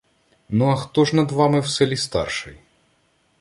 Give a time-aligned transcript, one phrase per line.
[0.49, 2.57] -Ну, а хто ж над вами в селі старший?